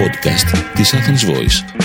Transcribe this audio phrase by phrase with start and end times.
[0.00, 1.80] podcast της Athens Voice.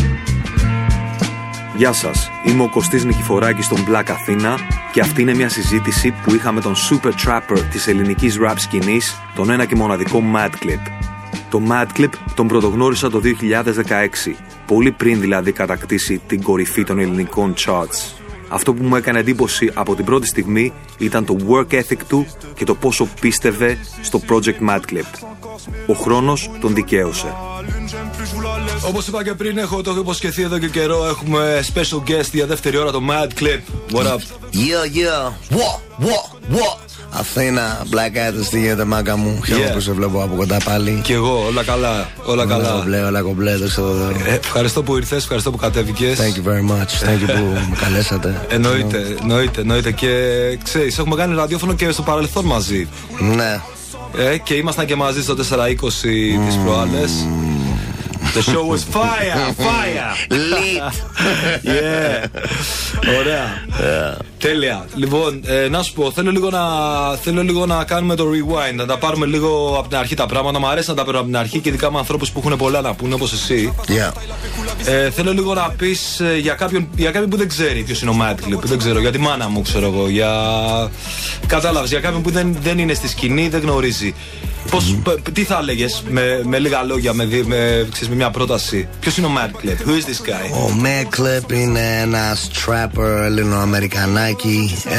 [1.76, 4.58] Γεια σας, είμαι ο Κωστής Νικηφοράκης στον Black Athena
[4.92, 9.22] και αυτή είναι μια συζήτηση που είχα με τον Super Trapper της ελληνικής rap σκηνής,
[9.36, 10.82] τον ένα και μοναδικό Madclip.
[11.50, 14.36] Το Madclip τον πρωτογνώρισα το 2016,
[14.66, 18.16] πολύ πριν δηλαδή κατακτήσει την κορυφή των ελληνικών charts.
[18.50, 22.66] Αυτό που μου έκανε εντύπωση από την πρώτη στιγμή ήταν το work ethic του και
[22.66, 25.26] το πόσο πίστευε στο project Madclip.
[25.88, 27.34] Ο χρόνος τον δικαίωσε.
[28.88, 31.06] Όπως είπα και πριν, έχω το υποσχεθεί εδώ και καιρό.
[31.06, 33.60] Έχουμε special guest για δεύτερη ώρα το Mad Clip.
[33.98, 34.20] What up?
[34.54, 35.58] Yeah, yeah.
[35.58, 36.78] What, what, what.
[37.10, 39.42] Αθήνα, Black Adams, τι γίνεται μάγκα μου.
[39.46, 41.02] Χαίρομαι που σε βλέπω από κοντά πάλι.
[41.04, 42.10] Και εγώ, όλα καλά.
[42.26, 42.74] Όλα καλά.
[42.74, 44.10] Όλα κομπλέ, όλα κομπλέ, δώστε εδώ.
[44.26, 46.20] Ε, ευχαριστώ που ήρθες, ευχαριστώ που κατέβηκες.
[46.20, 47.08] Thank you very much.
[47.08, 48.46] Thank you που με καλέσατε.
[48.50, 49.92] Εννοείται, εννοείται, εννοείται.
[49.92, 50.10] Και
[50.64, 52.88] ξέρεις, έχουμε κάνει ραδιόφωνο και στο παρελθόν μαζί.
[53.36, 53.62] Ναι.
[54.18, 56.46] Ε, και ήμασταν και μαζί στο 420 mm.
[56.46, 57.12] τις προάλλες.
[58.36, 60.12] The show was fire, fire.
[60.30, 60.94] Lit.
[61.76, 62.26] yeah.
[63.20, 63.46] Ωραία.
[63.80, 64.35] Yeah.
[64.46, 64.86] Τέλεια.
[64.96, 66.62] Λοιπόν, ε, να σου πω, θέλω λίγο να,
[67.16, 70.60] θέλω λίγο να κάνουμε το rewind, να τα πάρουμε λίγο από την αρχή τα πράγματα.
[70.60, 72.82] Μου αρέσει να τα παίρνω από την αρχή και ειδικά με ανθρώπους που έχουν πολλά
[72.82, 73.74] να πούνε όπως εσύ.
[73.88, 74.12] Yeah.
[74.86, 78.12] Ε, θέλω λίγο να πεις ε, για, κάποιον, για κάποιον που δεν ξέρει ποιος είναι
[78.12, 78.60] ο Madclip.
[78.64, 80.10] Δεν ξέρω, για τη μάνα μου, ξέρω εγώ.
[80.10, 80.32] Για...
[81.48, 84.14] Κατάλαβες, για κάποιον που δεν, δεν είναι στη σκηνή, δεν γνωρίζει.
[84.70, 84.96] Πώς,
[85.34, 88.88] τι θα έλεγες με, με λίγα λόγια, με, με, ξέρεις, με μια πρόταση.
[89.00, 90.52] Ποιος είναι ο Mad Clip, Who is this guy?
[90.52, 94.35] Ο Mad Clip είναι ένας trapper ελληνοαμερικανάκι.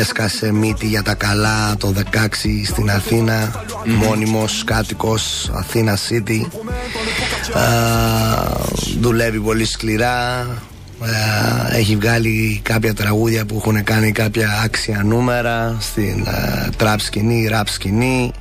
[0.00, 2.02] Έσκασε μύτη για τα καλά το 16
[2.64, 3.52] στην Αθήνα.
[3.52, 3.88] Mm-hmm.
[3.88, 6.40] Μόνιμος κάτοικος Αθήνα City.
[7.54, 8.56] Uh,
[9.00, 10.46] δουλεύει πολύ σκληρά.
[11.00, 11.06] Uh,
[11.72, 17.64] έχει βγάλει κάποια τραγούδια που έχουν κάνει κάποια άξια νούμερα στην uh, trap σκηνή, rap
[17.66, 18.32] σκηνή.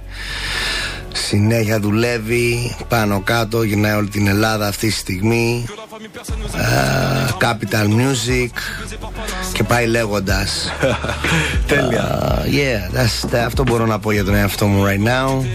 [1.14, 5.66] Συνέχεια δουλεύει πάνω κάτω, γυρνάει όλη την Ελλάδα αυτή τη στιγμή.
[6.16, 8.50] Uh, Capital Music
[9.54, 10.72] και πάει λέγοντας.
[11.68, 12.40] Τέλεια.
[12.40, 15.46] Uh, yeah, that's, αυτό μπορώ να πω για τον εαυτό μου right now.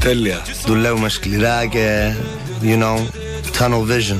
[0.00, 0.42] Τέλεια.
[0.66, 2.12] Δουλεύουμε σκληρά και,
[2.62, 2.96] you know,
[3.58, 4.18] tunnel vision.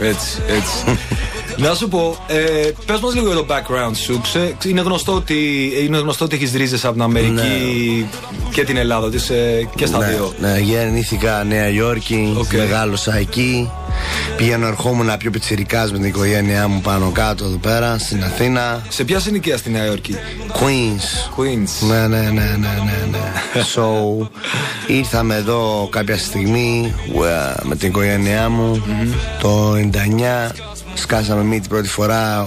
[0.00, 0.98] Έτσι, έτσι.
[1.60, 4.20] Να σου πω, ε, πες μας λίγο για το background σου.
[4.20, 8.50] Ξέ, είναι, γνωστό ότι, είναι γνωστό ότι έχεις ρίζες από την Αμερική ναι.
[8.50, 10.32] και την Ελλάδα, ότι είσαι και στα ναι, δύο.
[10.38, 12.56] Ναι, γεννήθηκα Νέα Υόρκη, okay.
[12.56, 13.70] μεγάλωσα εκεί.
[14.36, 18.82] Πήγαινα ερχόμουν πιο πιτσιρικάς με την οικογένειά μου πάνω κάτω εδώ πέρα στην Αθήνα.
[18.88, 20.16] Σε ποια συνοικία στη Νέα Υόρκη,
[20.52, 21.40] Queens.
[21.40, 21.88] Queens.
[21.88, 23.06] Ναι, ναι, ναι, ναι, ναι.
[23.10, 23.32] ναι.
[23.74, 24.26] so,
[24.86, 26.94] ήρθαμε εδώ κάποια στιγμή
[27.62, 29.14] με την οικογένειά μου mm-hmm.
[29.40, 30.70] το 99
[31.00, 32.46] Σκάσαμε μύτη πρώτη φορά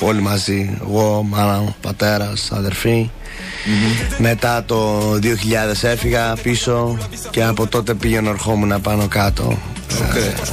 [0.00, 0.78] όλοι μαζί.
[0.80, 3.10] Εγώ, μάνα, πατέρας, αδερφή.
[3.10, 4.14] Mm-hmm.
[4.18, 5.18] Μετά το 2000
[5.82, 6.98] έφυγα πίσω
[7.30, 9.58] και από τότε πήγαινα ερχόμουν πάνω κάτω.
[9.90, 10.48] Okay.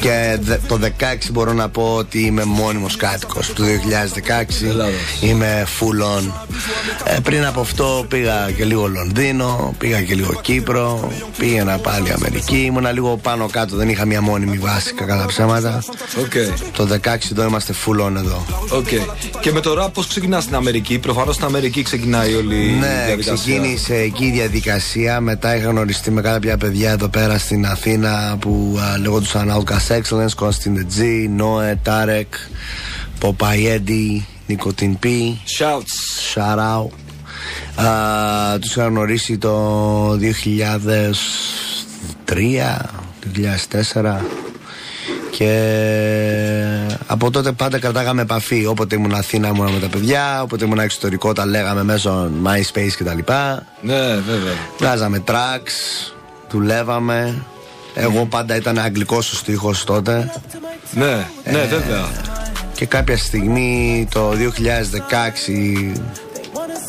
[0.00, 0.38] Και
[0.68, 0.88] το 16
[1.32, 3.52] μπορώ να πω ότι είμαι μόνιμος κάτοικος.
[3.52, 3.66] Του 2016
[5.20, 6.30] Είμαι full on.
[7.04, 12.56] Ε, Πριν από αυτό πήγα και λίγο Λονδίνο Πήγα και λίγο Κύπρο Πήγαινα πάλι Αμερική.
[12.56, 15.82] Ήμουνα λίγο πάνω κάτω Δεν είχα μια μόνιμη βάση κακά τα ψέματα.
[16.16, 16.70] Okay.
[16.72, 18.44] Το 16 εδώ είμαστε full on εδώ.
[18.72, 19.26] Okay.
[19.40, 23.06] Και με το rap πώς ξεκινάς στην Αμερική; Προφανώς στην Αμερική ξεκινάει όλη ναι, η
[23.06, 23.32] διαδικασία.
[23.32, 25.20] Ναι ξεκίνησε εκεί η διαδικασία.
[25.20, 30.34] Μετά είχα γνωριστεί με κάποια παιδιά εδώ πέρα στην Αθήνα που uh, λεγόντουσαν Outcast Excellence,
[30.46, 32.32] Constant G, Noe, Tarek,
[33.20, 35.06] Popeye Eddie, Nicotine P.
[35.58, 35.94] Shouts.
[36.34, 36.90] Shout out.
[37.78, 40.18] Uh, τους είχα γνωρίσει το 2003,
[43.94, 44.20] 2004
[45.30, 45.52] και
[47.06, 48.66] από τότε πάντα κρατάγαμε επαφή.
[48.66, 53.32] Όποτε ήμουν Αθήνα ήμουν με τα παιδιά, όποτε ήμουν εξωτερικό τα λέγαμε μέσω MySpace κτλ.
[53.80, 54.52] Ναι, βέβαια.
[54.78, 56.12] Βγάζαμε tracks,
[56.50, 57.42] δουλεύαμε.
[57.98, 60.30] Εγώ πάντα ήταν αγγλικός ο στίχος τότε.
[60.90, 62.08] Ναι, ναι, ε, βέβαια.
[62.74, 65.92] Και κάποια στιγμή το 2016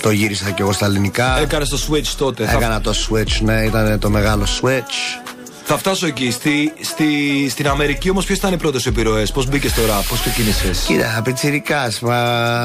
[0.02, 1.40] το γύρισα και εγώ στα ελληνικά.
[1.40, 2.44] Έκανε το switch τότε.
[2.56, 5.27] Έκανα το switch, ναι, ήταν το μεγάλο switch.
[5.70, 6.32] Θα φτάσω εκεί.
[6.32, 7.06] Στη, στη,
[7.50, 10.72] στην Αμερική όμως, ποιε ήταν οι πρώτες επιρροές, πώς μπήκες τώρα, πώς ξεκίνησε.
[10.86, 11.92] Κοίτα, πιτσυρικά.
[12.02, 12.18] Μα,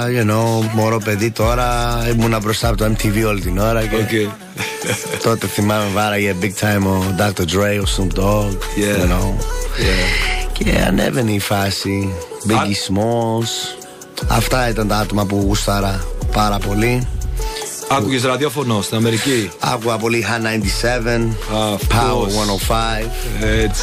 [0.07, 1.99] you know, μωρό παιδί τώρα.
[2.09, 3.83] Ήμουνα μπροστά από το MTV όλη την ώρα.
[3.83, 4.31] Και okay.
[5.23, 7.43] τότε θυμάμαι βάραγε big time ο Dr.
[7.43, 8.51] Dre, ο Snoop Dogg.
[8.51, 9.01] Yeah.
[9.01, 9.35] You know.
[9.37, 10.49] Yeah.
[10.53, 12.15] Και ανέβαινε η φάση.
[12.49, 13.79] Biggie Smalls.
[14.29, 17.07] Αυτά ήταν τα άτομα που γούσταρα πάρα πολύ.
[17.97, 21.23] Άκουγες ραδιόφωνο στην Αμερική; Άκουγα πολύ Han 97,
[21.89, 22.27] Power
[22.67, 23.11] 105.
[23.41, 23.83] Έτσι.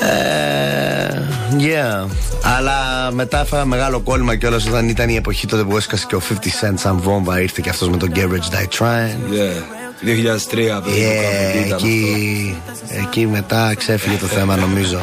[0.00, 1.22] Ε,
[1.58, 2.08] yeah.
[2.42, 6.20] Αλλά μετά έφαγα μεγάλο κόλλημα κιόλας όταν ήταν η εποχή τότε που έσκασε και ο
[6.28, 7.40] 50 Cent σαν βόμβα.
[7.40, 9.32] Ήρθε και αυτός με τον Garage Die Trying.
[9.32, 9.82] Yeah.
[10.04, 12.56] 2003 yeah, εκεί,
[12.88, 15.00] εκεί μετά ξέφυγε το θέμα νομίζω.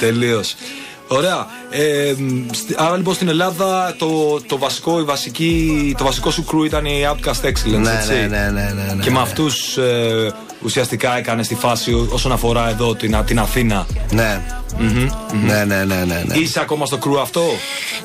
[0.00, 0.56] Τελείως.
[1.12, 1.46] Ωραία.
[1.70, 2.14] Ε,
[2.76, 7.02] άρα λοιπόν στην Ελλάδα το, το βασικό, η βασική, το βασικό σου κρού ήταν η
[7.10, 11.48] Outcast Excellence, ναι, έτσι; Ναι, ναι, ναι, ναι, ναι Και με αυτούς ε, ουσιαστικά έκανες
[11.48, 13.86] τη φάση όσον αφορά εδώ την, την Αθήνα.
[14.12, 14.40] Ναι.
[15.46, 16.34] Ναι, ναι, ναι, ναι, ναι.
[16.34, 17.42] Είσαι ακόμα στο κρού αυτό;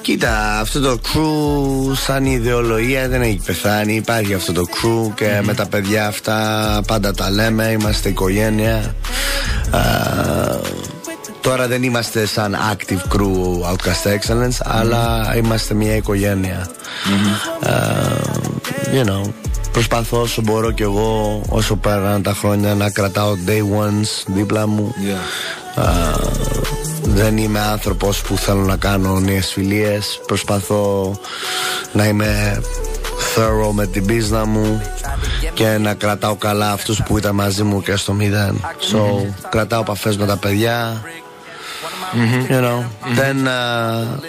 [0.02, 3.96] Κοίτα, αυτό το κρού σαν ιδεολογία δεν έχει πεθάνει.
[3.96, 7.78] Υπάρχει αυτό το κρού και με τα παιδιά αυτά πάντα τα λέμε.
[7.80, 8.96] Είμαστε οικογένεια.
[11.46, 16.68] Τώρα δεν είμαστε σαν active crew Outcast Excellence, αλλά είμαστε μια οικογένεια.
[18.94, 19.32] you know,
[19.72, 24.94] προσπαθώ όσο μπορώ κι εγώ όσο πέραν τα χρόνια να κρατάω day ones δίπλα μου.
[27.04, 31.16] δεν είμαι άνθρωπος που θέλω να κάνω νέες φιλίες Προσπαθώ
[31.94, 32.62] να είμαι
[33.36, 34.82] thorough με την πίσνα μου
[35.54, 38.62] και να κρατάω καλά αυτούς που ήταν μαζί μου και στο μηδέν.
[38.92, 41.04] So, κρατάω επαφές με τα παιδιά
[42.16, 42.52] Mm-hmm.
[42.52, 42.84] You know,
[43.14, 43.38] δεν.
[43.46, 44.20] Uh,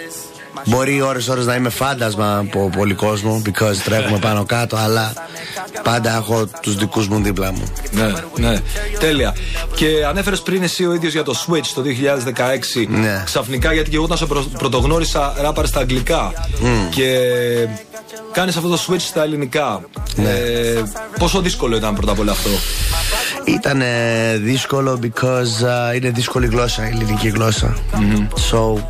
[0.65, 5.13] μπορεί ώρες-ώρες να είμαι φάντασμα από πολύ κόσμο, because τρέχουμε πάνω κάτω, αλλά
[5.83, 7.63] πάντα έχω τους δικούς μου δίπλα μου.
[7.91, 8.59] Ναι, ναι.
[8.99, 9.35] Τέλεια.
[9.75, 12.87] Και ανέφερες πριν εσύ ο ίδιος για το Switch το 2016.
[12.87, 13.21] Ναι.
[13.25, 14.25] Ξαφνικά, γιατί και εγώ όταν σε
[14.57, 16.33] πρωτογνώρισα ράπαρ στα αγγλικά.
[16.61, 16.89] Mm.
[16.89, 17.09] Και
[18.31, 19.81] κάνεις αυτό το switch στα ελληνικά.
[20.15, 20.29] Ναι.
[20.29, 20.83] Ε,
[21.19, 22.49] πόσο δύσκολο ήταν πρώτα απ' όλα αυτό;
[23.47, 23.81] Ήταν
[24.37, 27.77] δύσκολο because uh, είναι δύσκολη γλώσσα, η ελληνική γλώσσα.
[27.93, 28.27] Mm-hmm.
[28.51, 28.81] So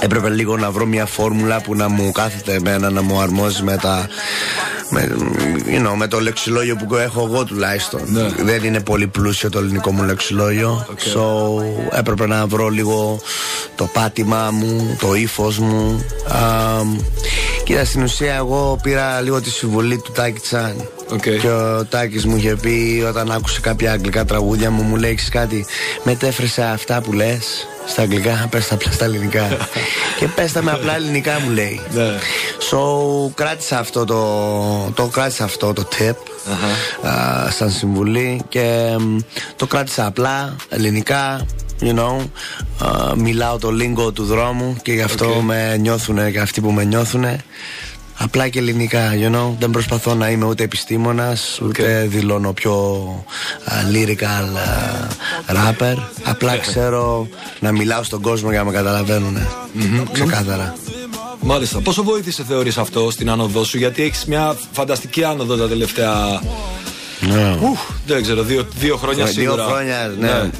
[0.00, 3.76] έπρεπε λίγο να βρω μια φόρμουλα που να μου κάθεται εμένα να μου αρμόζει με
[3.76, 4.08] τα
[4.90, 5.08] με,
[5.66, 8.00] you know, με το λεξιλόγιο που έχω εγώ τουλάχιστον.
[8.06, 8.28] Ναι.
[8.28, 10.86] Δεν είναι πολύ πλούσιο το ελληνικό μου λεξιλόγιο.
[10.88, 11.18] Okay.
[11.18, 11.62] So
[11.98, 13.20] έπρεπε να βρω λίγο
[13.74, 16.04] το πάτημά μου, το ύφος μου.
[16.28, 17.04] Um,
[17.70, 20.88] κοίτα, στην ουσία εγώ πήρα λίγο τη συμβολή του Τάκη Τσάν.
[21.12, 21.38] Okay.
[21.40, 25.66] Και ο Τάκης μου είχε πει όταν άκουσε κάποια αγγλικά τραγούδια μου, μου λέει κάτι.
[26.02, 29.48] Μετέφρασε αυτά που λες στα αγγλικά, πες τα απλά στα ελληνικά.
[30.18, 31.80] και πες τα με απλά ελληνικά μου λέει.
[31.94, 32.18] Ναι.
[32.70, 36.16] so κράτησα αυτό το, το κράτησα αυτό το tip
[37.58, 38.96] σαν συμβουλή και
[39.56, 41.46] το κράτησα απλά ελληνικά
[41.80, 42.28] you know,
[43.16, 47.24] μιλάω το lingo του δρόμου και γι' αυτό με νιώθουν και αυτοί που με νιώθουν
[48.22, 49.54] Απλά και ελληνικά, you know.
[49.58, 53.04] Δεν προσπαθώ να είμαι ούτε επιστήμονας, ούτε δηλώνω πιο
[53.66, 54.46] uh, lyrical
[55.46, 55.96] uh, rapper.
[56.24, 57.28] Απλά ξέρω
[57.60, 59.36] να μιλάω στον κόσμο για να με καταλαβαίνουν.
[59.36, 60.06] Mm-hmm.
[60.12, 60.74] Ξεκάθαρα.
[61.40, 61.80] Μάλιστα.
[61.80, 66.40] Πόσο βοήθησε θεωρείς αυτό στην άνοδό σου, γιατί έχεις μια φανταστική άνοδο τα τελευταία.
[67.20, 67.58] Ναι.
[67.62, 69.64] Ουφ, δεν ξέρω, δύο, δύο χρόνια σίγουρα.
[69.64, 70.28] Δύο χρόνια, ναι.
[70.28, 70.50] ναι.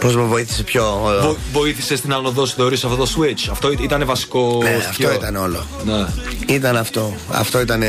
[0.00, 1.00] Πώς με βοήθησε πιο.
[1.20, 3.48] Βο, βοήθησε στην άνοδό σου, θεωρεί αυτό το switch.
[3.50, 4.58] Αυτό ήταν βασικό.
[4.62, 5.66] Ναι, αυτό ήταν όλο.
[5.84, 6.06] Ναι.
[6.54, 7.12] Ήταν αυτό.
[7.30, 7.82] Αυτό ήταν,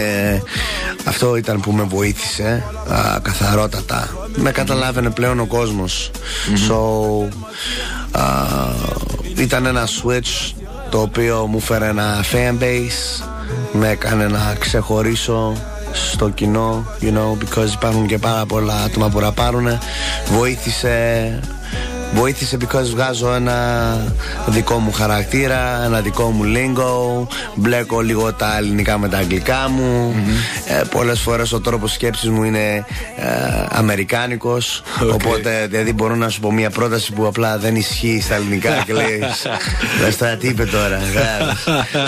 [1.06, 2.64] αυτό ήταν που με βοήθησε
[2.94, 4.10] α, καθαρότατα.
[4.36, 6.12] Με καταλάβαινε πλέον ο κόσμος.
[6.14, 6.72] Mm-hmm.
[6.72, 8.24] So, α,
[9.36, 10.54] ήταν ένα switch
[10.90, 13.26] το οποίο μου φέρε ένα fan base.
[13.72, 15.54] Με έκανε να ξεχωρίσω
[16.12, 19.80] στο κοινό, you know, because υπάρχουν και πάρα πολλά άτομα που ραπάρουν.
[20.32, 21.40] Βοήθησε
[22.14, 23.98] Βοήθησε because βγάζω ένα
[24.48, 30.16] δικό μου χαρακτήρα, ένα δικό μου lingo, μπλέκω λίγο τα ελληνικά με τα αγγλικά μου.
[30.16, 30.72] Mm-hmm.
[30.72, 32.86] Ε, Πολλές φορές ο τρόπος σκέψης μου είναι
[33.18, 34.84] ε, αμερικάνικος.
[35.14, 38.94] Οπότε δηλαδή μπορώ να σου πω μια πρόταση που απλά δεν ισχύει στα ελληνικά και
[38.94, 39.20] λέει.
[40.20, 41.00] Δε τι είπε τώρα.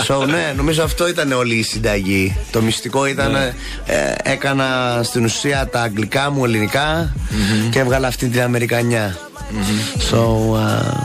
[0.08, 2.36] so, ναι, νομίζω αυτό ήταν όλη η συνταγή.
[2.50, 3.52] Το μυστικό ήταν ναι.
[3.86, 7.70] ε, έκανα στην ουσία τα αγγλικά μου ελληνικά mm-hmm.
[7.70, 9.23] και έβγαλα αυτή την Αμερικανιά.
[9.50, 10.00] Mm-hmm.
[10.10, 10.20] So,
[10.54, 11.04] uh,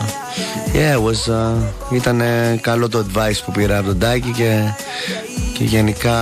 [0.73, 2.21] yeah, it was, uh, ήταν
[2.61, 4.73] καλό το advice που πήρα από τον Τάκη και,
[5.53, 6.17] και γενικά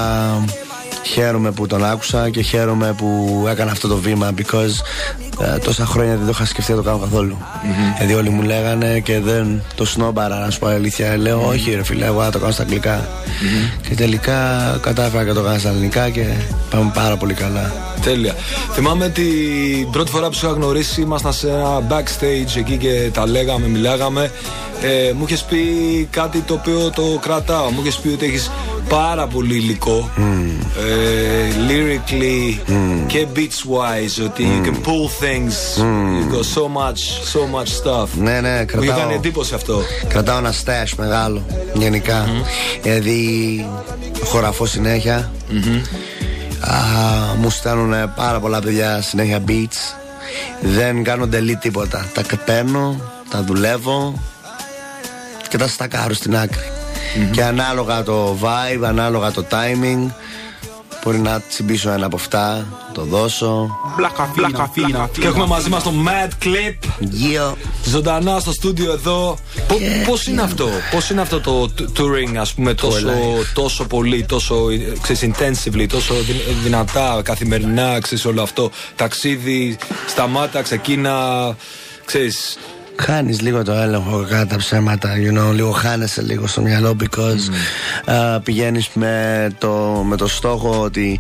[1.03, 4.75] χαίρομαι που τον άκουσα και χαίρομαι που έκανα αυτό το βήμα because
[5.39, 7.37] uh, τόσα χρόνια δεν το είχα σκεφτεί να το κάνω καθόλου.
[7.39, 7.95] Mm-hmm.
[7.97, 11.17] Δηλαδή όλοι μου λέγανε και δεν το σνόμπαρα να σου πω αλήθεια.
[11.17, 11.53] Λέω mm-hmm.
[11.53, 12.99] όχι ρε φίλε, εγώ θα το κάνω στα αγγλικά.
[12.99, 13.87] Mm-hmm.
[13.87, 14.39] Και τελικά
[14.81, 16.25] κατάφερα και το κάνω στα ελληνικά και
[16.69, 17.73] πάμε πάρα πολύ καλά.
[18.03, 18.35] Τέλεια.
[18.73, 23.27] Θυμάμαι την πρώτη φορά που σου είχα γνωρίσει, ήμασταν σε ένα backstage εκεί και τα
[23.27, 24.31] λέγαμε, μιλάγαμε.
[24.81, 25.57] Ε, μου είχες πει
[26.11, 27.69] κάτι το οποίο το κρατάω.
[27.69, 28.51] Μου είχες πει ότι έχεις
[28.89, 30.09] πάρα πολύ υλικό.
[30.17, 30.21] Mm.
[30.77, 33.03] Ε, lyrically mm.
[33.07, 34.25] και beats wise.
[34.25, 34.65] Ότι mm.
[34.65, 35.26] you can pull things.
[35.27, 36.19] Mm.
[36.19, 37.01] You got so much,
[37.33, 38.07] so much stuff.
[38.17, 38.75] Ναι, ναι, κρατάω.
[38.75, 39.81] Μου είχε κάνει εντύπωση αυτό.
[40.07, 41.45] Κρατάω ένα stash μεγάλο.
[41.73, 42.25] Γενικά.
[42.25, 42.45] Mm.
[42.81, 43.65] Δηλαδή
[44.23, 45.31] χωραφώ συνέχεια.
[45.51, 45.81] Mm-hmm.
[46.59, 46.75] Α,
[47.37, 49.95] μου στέλνουν πάρα πολλά παιδιά συνέχεια beats.
[50.61, 52.05] Δεν κάνω delete τίποτα.
[52.13, 54.19] Τα παίρνω, τα δουλεύω
[55.49, 56.71] και τα στακάρω στην άκρη.
[57.31, 60.11] Και ανάλογα το vibe, ανάλογα το timing,
[61.03, 63.79] Μπορεί να τσιμπήσω ένα από αυτά, το δώσω.
[64.35, 65.09] Μπλακαφίνα.
[65.19, 66.89] Και έχουμε μαζί μας το Mad Clip.
[66.99, 67.57] Γιο.
[67.85, 69.37] Ζωντανά στο στούντιο εδώ.
[70.05, 73.13] Πώς είναι αυτό, Πώς είναι αυτό το touring, ας πούμε, τόσο,
[73.53, 74.65] τόσο πολύ, τόσο
[75.01, 76.13] ξέρεις, intensively, τόσο
[76.63, 78.71] δυνατά καθημερινά, ξέρεις όλο αυτό.
[78.95, 79.77] Ταξίδι,
[80.07, 81.55] σταμάτα, ξεκίνα,
[82.05, 82.57] ξέρεις,
[82.99, 87.35] Χάνεις λίγο το έλεγχο κατά τα ψέματα, you know, λίγο χάνεσαι λίγο στο μυαλό because
[88.05, 88.35] mm.
[88.35, 91.19] uh, πηγαίνεις με το, με το στόχο ότι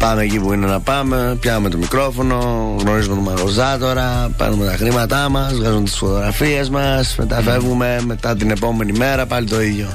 [0.00, 2.36] Πάμε εκεί που είναι να πάμε, πιάνουμε το μικρόφωνο,
[2.80, 8.50] γνωρίζουμε τον μαγαζάτορα, παίρνουμε τα χρήματά μας, βγάζουμε τις φωτογραφίες μας, μετά φεύγουμε, μετά την
[8.50, 9.88] επόμενη μέρα πάλι το ίδιο.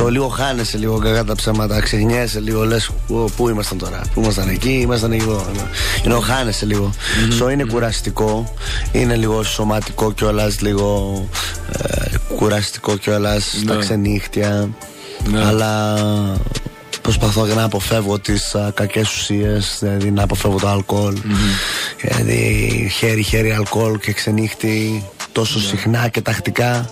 [0.00, 0.10] Mm.
[0.10, 2.90] λίγο χάνεσαι λίγο κακά τα ψέματα, ξεχνιέσαι λίγο, λες
[3.36, 5.46] πού ήμασταν τώρα, πού ήμασταν εκεί, ήμασταν εκεί εδώ.
[6.04, 6.92] You χάνεσαι λίγο.
[7.40, 7.52] Mm.
[7.52, 8.54] είναι κουραστικό,
[8.92, 11.14] είναι λίγο σωματικό κιόλας, λίγο
[11.72, 13.80] ε, κουραστικό κιόλας στα ναι.
[13.80, 14.68] ξενύχτια.
[15.30, 15.44] Ναι.
[15.44, 15.94] Αλλά
[17.02, 21.16] προσπαθώ να αποφεύγω τις κακές ουσίες, δηλαδή να αποφεύγω το αλκοόλ.
[21.16, 22.00] Mm-hmm.
[22.00, 25.64] Δηλαδή χέρι-χέρι αλκοόλ και ξενύχτη τόσο ναι.
[25.64, 26.90] συχνά και τακτικά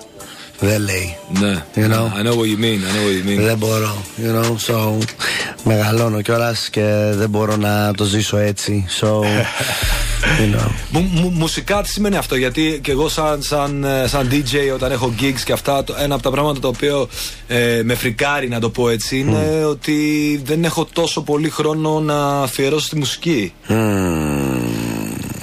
[0.60, 1.16] δεν λέει.
[1.40, 1.64] Ναι.
[1.74, 2.06] You know?
[2.18, 2.80] I know what you mean.
[2.84, 3.40] I know what you mean.
[3.40, 4.02] Δεν μπορώ.
[4.16, 4.56] You know?
[4.66, 4.98] So,
[5.64, 8.86] μεγαλώνω κιόλας και δεν μπορώ να το ζήσω έτσι.
[9.00, 10.70] So, you know.
[10.90, 15.14] Μου, μουσικά τι σημαίνει αυτό, γιατί και εγώ σαν, σαν, ε, σαν DJ όταν έχω
[15.20, 17.08] gigs και αυτά, το, ένα από τα πράγματα το οποίο
[17.46, 22.42] ε, με φρικάρει να το πω έτσι είναι ότι δεν έχω τόσο πολύ χρόνο να
[22.42, 23.52] αφιερώσω στη μουσική.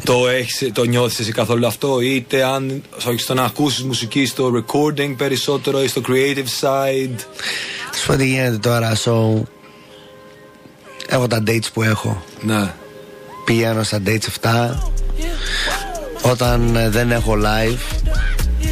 [0.07, 4.51] Το, έχεις, το νιώθεις εσύ καθόλου αυτό είτε αν όχι στο να ακούσεις μουσική στο
[4.55, 7.15] recording περισσότερο ή στο creative side;
[7.99, 9.41] Σου πω τι γίνεται τώρα so,
[11.07, 12.23] Έχω τα dates που έχω.
[12.41, 12.73] Ναι.
[13.45, 14.83] Πηγαίνω στα dates αυτά.
[16.21, 18.09] Όταν ε, δεν έχω live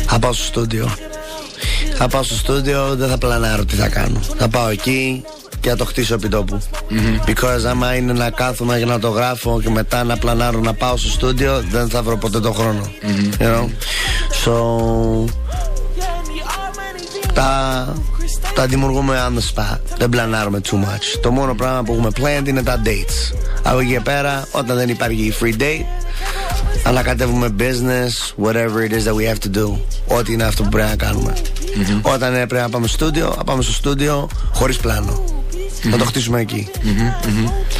[0.05, 0.95] Θα πάω στο στούντιο.
[1.93, 4.21] Θα πάω στο στούντιο Δεν θα πλανάρω τι θα κάνω.
[4.37, 5.23] Θα πάω εκεί
[5.65, 6.61] και να το χτίσω επί τόπου.
[6.61, 7.29] Mm-hmm.
[7.29, 10.97] Because άμα είναι να κάθομαι και να το γράφω και μετά να πλανάρω να πάω
[10.97, 12.81] στο στούντιο, δεν θα βρω ποτέ τον χρόνο.
[12.81, 13.41] Mm-hmm.
[13.41, 13.69] You know?
[14.45, 14.53] So.
[17.33, 17.93] Τα,
[18.55, 19.79] τα δημιουργούμε on the spot.
[19.97, 21.19] Δεν πλανάρουμε too much.
[21.21, 23.35] Το μόνο πράγμα που έχουμε planned είναι τα dates.
[23.63, 25.85] Από εκεί πέρα, όταν δεν υπάρχει free date,
[26.83, 29.79] ανακατεύουμε business, whatever it is that we have to do.
[30.07, 31.33] Ό,τι είναι αυτό που πρέπει να κάνουμε.
[31.37, 32.13] Mm-hmm.
[32.13, 35.34] Όταν πρέπει να πάμε στο στούντιο, να πάμε στο στούντιο χωρίς πλάνο.
[35.89, 36.67] Να το χτίσουμε εκεί.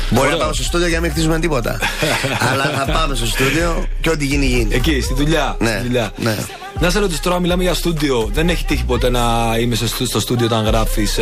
[0.09, 1.79] Μπορεί να πάμε στο στούντιο για να μην χτίσουμε τίποτα.
[2.51, 4.75] Αλλά θα πάμε στο στούντιο και ό,τι γίνει γίνει.
[4.75, 5.57] Εκεί, στη δουλειά.
[5.59, 5.83] Ναι.
[6.17, 6.35] ναι.
[6.79, 8.29] Να σε ρωτήσω τώρα, μιλάμε για στούντιο.
[8.33, 11.17] Δεν έχει τύχει ποτέ να είμαι στο στούντιο όταν γράφεις.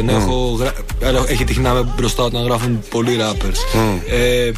[1.28, 3.80] Έχει τύχει να είμαι μπροστά όταν γράφουν πολλοί rappers.
[4.10, 4.52] Ε,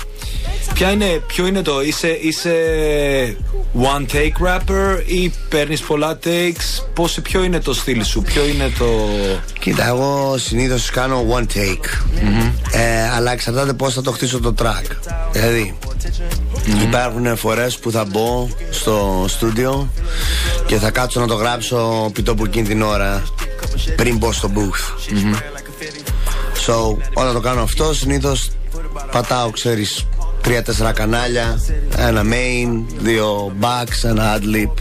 [0.73, 2.53] ποια είναι, ποιο είναι το, είσαι, είσαι
[3.81, 8.71] one take rapper ή παίρνεις πολλά takes, πώς, ποιο είναι το στυλ σου, ποιο είναι
[8.77, 8.85] το.
[9.59, 11.85] Κοίτα, εγώ συνήθως κάνω one take.
[12.19, 12.51] Mm-hmm.
[12.71, 14.95] Ε, αλλά εξαρτάται πώς θα το χτίσω το track.
[15.31, 16.83] Δηλαδή, mm-hmm.
[16.83, 19.89] υπάρχουν φορές που θα μπω στο στούντιο
[20.65, 23.23] και θα κάτσω να το γράψω πιτό που εκείνη την ώρα
[23.95, 25.11] πριν μπω στο booth.
[25.11, 25.35] Mm-hmm.
[26.67, 28.51] So, όταν το κάνω αυτό, συνήθως
[29.11, 30.07] πατάω, ξέρεις,
[30.45, 31.61] τρία-τέσσερα κανάλια,
[31.97, 34.71] ένα main, δύο backs, ένα adlib.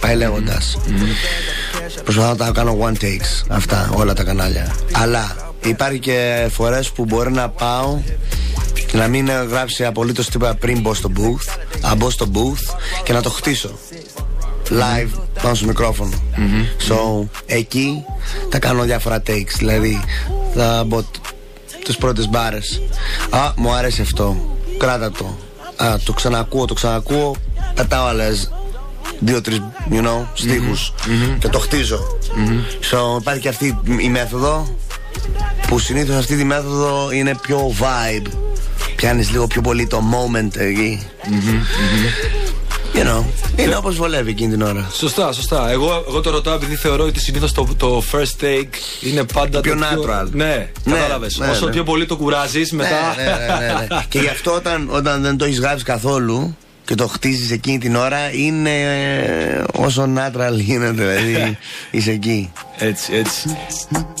[0.00, 0.78] Πάει λέγοντας.
[0.78, 2.02] Mm-hmm.
[2.02, 4.74] Προσπαθώ να τα κάνω one takes αυτά, όλα τα κανάλια.
[4.92, 7.98] Αλλά υπάρχει και φορές που μπορεί να πάω
[8.86, 13.12] και να μην γράψει απολύτως τίποτα πριν μπω στο booth, να μπω στο booth και
[13.12, 13.78] να το χτίσω.
[14.68, 16.12] Live πάνω στο μικρόφωνο.
[16.36, 16.92] Mm-hmm.
[16.92, 18.04] So εκεί
[18.50, 19.54] θα κάνω διάφορα takes.
[19.58, 20.04] Δηλαδή
[20.54, 21.04] θα μπω
[21.84, 22.80] τις πρώτες μπάρες.
[23.30, 24.36] Α, μου άρεσε αυτό
[24.84, 25.38] κράτα το.
[25.76, 27.34] Α, το ξανακούω, το ξανακούω.
[27.74, 28.50] Πετάω άλλες
[29.20, 30.92] δύο-τρεις, you know, στιχους
[31.38, 32.00] και το χτίζω.
[32.22, 32.94] Mm-hmm.
[32.94, 34.76] So, υπάρχει και αυτή η μέθοδο
[35.68, 38.26] που συνήθως αυτή τη μέθοδο είναι πιο vibe.
[38.96, 41.06] Πιάνεις λίγο πιο πολύ το moment εκεί.
[42.94, 43.24] You know,
[43.56, 44.90] είναι όπως βολεύει εκείνη την ώρα.
[44.92, 45.70] Σωστά, σωστά.
[45.70, 49.74] Εγώ, εγώ το ρωτάω επειδή θεωρώ ότι συνήθως το, το first take είναι πάντα πιο
[49.74, 50.28] το πιο natural.
[50.30, 51.38] Ναι, ναι κατάλαβες.
[51.38, 51.70] Ναι, Όσο ναι.
[51.70, 53.14] πιο πολύ το κουράζεις μετά.
[53.16, 56.94] Ναι, ναι, ναι, ναι, Και γι' αυτό όταν, όταν δεν το έχεις γράψει καθόλου και
[56.94, 58.72] το χτίζεις εκείνη την ώρα είναι
[59.72, 61.16] όσο natural γίνεται.
[61.16, 61.58] Δηλαδή
[61.90, 62.52] είσαι εκεί.
[62.78, 63.56] Έτσι, έτσι.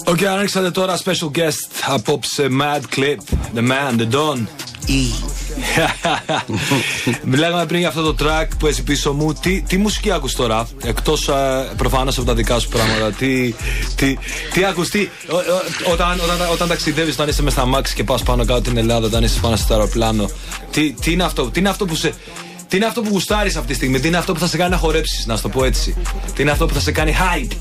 [0.04, 3.18] Okay, ανοίξατε τώρα special guest απόψε Mad Clip,
[3.54, 4.38] The Man, The Don.
[7.30, 9.32] Μιλάγαμε πριν για αυτό το track που έχει πίσω μου.
[9.32, 11.30] Τι, τι μουσική ακούς τώρα, εκτός
[11.76, 13.12] προφανώς από τα δικά σου πράγματα.
[13.12, 13.54] Τι,
[13.94, 14.16] τι,
[14.52, 15.08] τι ακούς, τι,
[15.92, 19.06] όταν, όταν, όταν ταξιδεύεις, όταν είσαι μες στ' αμάξι και πας πάνω κάτω την Ελλάδα,
[19.06, 20.30] όταν είσαι πάνω στο αεροπλάνο.
[20.70, 22.12] Τι, τι είναι αυτό, τι είναι αυτό που σε.
[22.68, 24.70] Τι είναι αυτό που γουστάρεις αυτή τη στιγμή, τι είναι αυτό που θα σε κάνει
[24.70, 25.96] να χορέψεις, να σου το πω έτσι.
[26.34, 27.56] Τι είναι αυτό που θα σε κάνει hyped.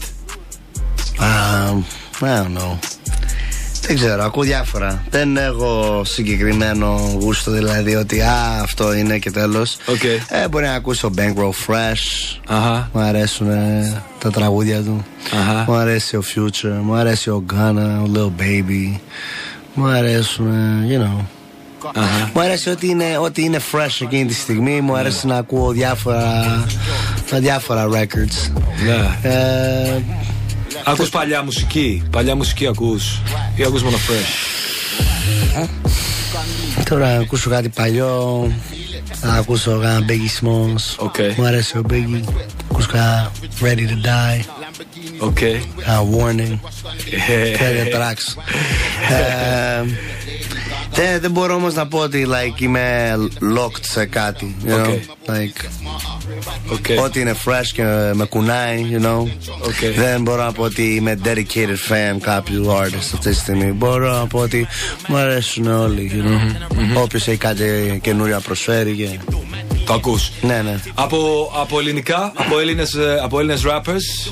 [1.20, 1.84] Um,
[2.22, 2.80] I don't know.
[3.88, 5.04] Δεν ξέρω, ακούω διάφορα.
[5.10, 9.78] Δεν έχω συγκεκριμένο γούστο, δηλαδή ότι α, αυτό είναι και τέλος.
[9.88, 10.26] Okay.
[10.28, 12.38] Ε, μπορεί να ακούσω Bankroll Fresh.
[12.48, 12.90] Αχα.
[12.94, 15.06] Μου αρέσουν ε, τα τραγούδια του.
[15.34, 15.66] Αχα.
[15.68, 19.00] Μου αρέσει ο Future, μου αρέσει ο Ghana, ο Lil Baby.
[19.74, 21.26] Μου αρέσουν, ε, you know.
[21.94, 22.30] Αχα.
[22.34, 24.82] Μου αρέσει ότι είναι, ότι είναι fresh εκείνη τη στιγμή.
[24.82, 26.66] Μου αρέσει να ακούω διάφορα,
[27.30, 28.52] τα διάφορα records.
[28.86, 29.30] Ναι.
[29.30, 30.02] Ε,
[30.84, 33.22] Ακούς παλιά μουσική; Παλιά μουσική ακούς;
[33.56, 34.54] Ή ακούς μόνο fresh;
[36.90, 38.52] τώρα να ακούσω κάτι παλιό.
[39.22, 40.96] Να ακούσω ένα Biggie Smalls.
[40.98, 41.16] OK.
[41.38, 42.24] Μου αρέσει ο Biggie.
[42.72, 44.46] Ακούσω ένα Ready to Die.
[45.20, 45.42] OK.
[45.42, 46.60] Ένα Warning.
[47.58, 48.42] Τέτοια tracks.
[49.10, 49.84] Ε,
[50.94, 53.16] δεν, δεν μπορώ όμως να πω ότι like, είμαι
[53.58, 54.56] locked σε κάτι.
[54.66, 54.86] You know?
[54.86, 55.32] Okay.
[55.32, 55.66] Like,
[56.72, 57.04] OK.
[57.04, 57.84] Ό,τι είναι fresh και
[58.14, 59.22] με κουνάει, you know.
[59.68, 59.94] Okay.
[59.96, 63.72] Δεν μπορώ να πω ότι είμαι dedicated fan κάποιου artist αυτή τη στιγμή.
[63.72, 64.68] Μπορώ να πω ότι
[65.08, 67.02] μου αρέσουν όλοι, you know.
[67.02, 68.96] Όποιος έχει κάτι καινούριο να προσφέρει.
[68.96, 69.20] Και...
[69.86, 70.80] Το ακούς; Ναι, ναι.
[70.94, 74.32] Από, από ελληνικά, από Έλληνες, ε, από Έλληνες rappers;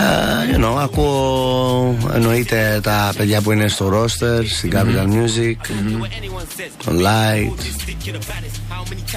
[0.00, 5.54] Uh, you know, ακούω εννοείται τα παιδιά που είναι στο roster, στην Capital Music,
[6.84, 7.64] τον Light,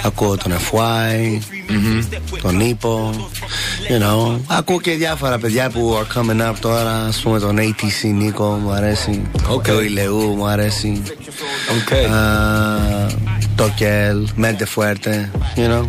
[0.02, 1.38] ακούω τον FY,
[2.42, 3.14] τον Nippo,
[3.88, 8.08] you know, ακούω και διάφορα παιδιά που are coming up τώρα, ας πούμε τον ATC
[8.14, 9.66] Nico μου αρέσει, Οκ.
[9.66, 11.02] το iLLEOo μου αρέσει,
[11.80, 11.88] OK.
[11.92, 13.14] uh,
[13.56, 15.86] το Κέλ, Mente Fuerte, you know.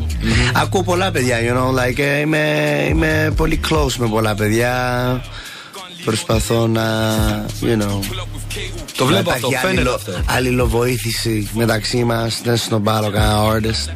[0.54, 2.44] Ακούω πολλά παιδιά, you know, like, ε, είμαι,
[2.90, 4.85] είμαι πολύ close με πολλά παιδιά.
[4.86, 5.55] Bye.
[6.06, 6.84] Προσπαθώ να,
[7.62, 8.00] you know,
[8.98, 10.12] Το βλέπω να αυτό, υπάρχει φαίνεται αλληλο- αυτό.
[10.26, 12.42] αλληλοβοήθηση μεταξύ μας.
[12.44, 13.90] Δεν σνομπάρω κανένα artist.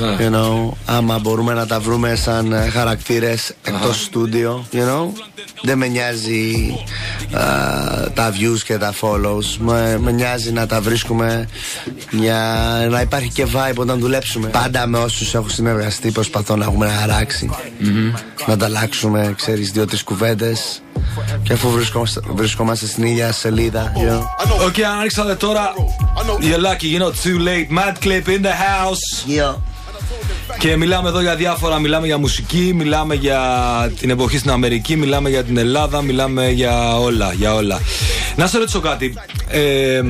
[0.00, 0.16] Ναι.
[0.28, 5.06] You know, άμα μπορούμε να τα βρούμε σαν χαρακτήρες εκτός στούντιο, you know.
[5.62, 6.74] Δεν με νοιάζει
[7.32, 7.40] α,
[8.14, 9.56] τα views και τα follows.
[9.58, 11.48] Με, με νοιάζει να τα βρίσκουμε
[12.10, 12.38] για
[12.90, 14.48] να υπάρχει και vibe όταν δουλέψουμε.
[14.48, 17.50] Πάντα με όσους έχω συνεργαστεί προσπαθώ να έχουμε ένα χαράξει.
[18.46, 20.82] Να ανταλλάξουμε, ξέρεις, δύο-τρεις κουβέντες.
[21.42, 24.22] Και αφού βρισκόμαστε, βρισκόμαστε στην ίδια σελίδα, you know.
[24.66, 25.72] OK, ανοίξατε τώρα.
[26.40, 27.78] You're lucky, you're not too late.
[27.78, 29.28] Mad Clip in the house.
[29.38, 29.56] Yeah.
[30.58, 31.78] Και μιλάμε εδώ για διάφορα.
[31.78, 33.40] Μιλάμε για μουσική, μιλάμε για
[34.00, 37.32] την εποχή στην Αμερική, μιλάμε για την Ελλάδα, μιλάμε για όλα.
[37.32, 37.80] Για όλα.
[38.36, 39.14] Να σε ρωτήσω κάτι.
[39.48, 39.60] Ε,
[40.00, 40.02] θε-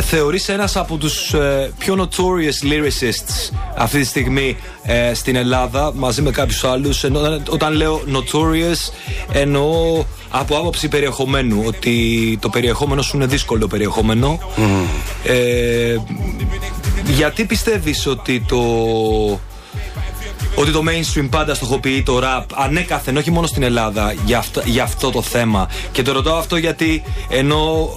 [0.00, 6.22] θεωρείς ένας από τους ε, πιο notorious lyricists αυτή τη στιγμή ε, στην Ελλάδα μαζί
[6.22, 8.92] με κάποιους άλλους ενώ, όταν λέω notorious
[9.32, 14.38] εννοώ από άποψη περιεχομένου ότι το περιεχόμενο σου είναι δύσκολο περιεχόμενο.
[15.24, 15.96] Ε,
[17.16, 18.60] γιατί πιστεύεις ότι το
[20.60, 24.82] ότι το mainstream πάντα στοχοποιεί το rap ανέκαθεν, όχι μόνο στην Ελλάδα, για αυτό, για
[24.82, 25.68] αυτό το θέμα.
[25.92, 27.88] Και το ρωτάω αυτό γιατί ενώ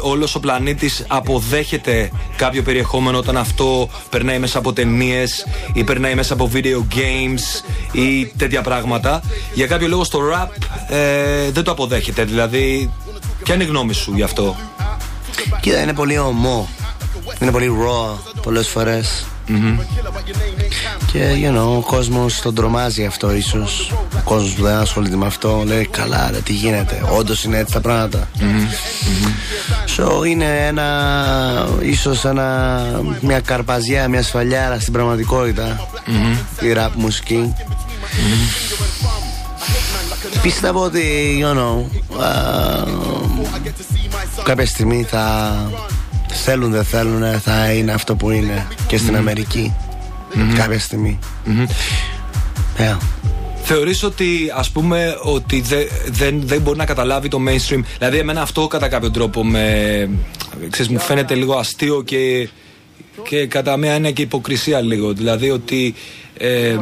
[0.00, 6.32] όλος ο πλανήτης αποδέχεται κάποιο περιεχόμενο όταν αυτό περνάει μέσα από ταινίες ή περνάει μέσα
[6.32, 9.22] από video games ή τέτοια πράγματα,
[9.54, 10.48] για κάποιο λόγο στο rap
[10.88, 12.24] ε, δεν το αποδέχεται.
[12.24, 12.90] Δηλαδή,
[13.42, 14.56] ποια είναι η γνώμη σου γι' αυτό;
[15.60, 16.68] Κοίτα, είναι πολύ ομό.
[17.40, 19.26] Είναι πολύ raw πολλές φορές.
[21.12, 23.92] Και, you know, ο κόσμος τον τρομάζει αυτό ίσως.
[24.16, 27.02] Ο κόσμος που δεν ασχολείται με αυτό λέει καλά ρε τι γίνεται.
[27.16, 28.28] Όντως είναι έτσι τα πράγματα.
[29.96, 30.88] So είναι ένα,
[31.80, 32.80] ίσως ένα,
[33.20, 35.88] μια καρπαζιά, μια σφαλιάρα στην πραγματικότητα.
[36.60, 37.54] Η rap μουσική.
[40.42, 41.02] Πιστεύω ότι,
[41.42, 41.84] you know,
[42.22, 42.84] α,
[44.42, 45.54] κάποια στιγμή θα
[46.32, 49.74] θέλουν δεν θέλουν θα είναι αυτό που είναι και στην αμερικη
[50.56, 51.18] κάποια στιγμή.
[52.78, 52.96] Yeah.
[53.62, 58.42] Θεωρείς ότι ας πούμε ότι δε- δεν, δεν μπορεί να καταλάβει το mainstream Δηλαδή εμένα
[58.42, 60.08] αυτό κατά κάποιο τρόπο με,
[60.70, 62.48] ξέρεις, μου φαίνεται λίγο αστείο και,
[63.28, 65.12] και κατά μία έννοια και υποκρισία λίγο.
[65.12, 65.94] Δηλαδή ότι
[66.38, 66.76] ε,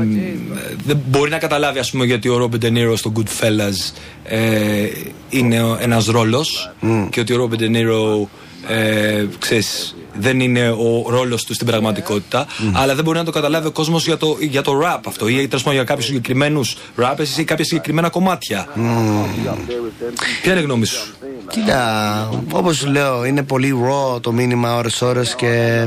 [0.86, 3.92] δεν μπορεί να καταλάβει ας πούμε γιατί ο Robert De Niro στο Goodfellas
[4.24, 4.86] ε,
[5.30, 6.72] είναι ο- ένας ρόλος
[7.10, 8.26] και ότι ο Robert De Niro
[8.68, 12.46] ε, ξέρεις, δεν είναι ο ρόλος του στην πραγματικότητα.
[12.72, 15.34] Αλλά δεν μπορεί να το καταλάβει ο κόσμος για το, για το rap αυτό ή
[15.34, 18.66] τέλος πάντων για κάποιους συγκεκριμένους rappers ή κάποια συγκεκριμένα κομμάτια.
[20.42, 21.14] Ποια είναι η γνώμη σου;
[21.50, 25.86] Κοίτα, όπως σου λέω, είναι πολύ raw το μήνυμα ώρες-ώρες και